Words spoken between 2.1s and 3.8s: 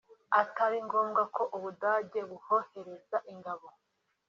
buhohereza ingabo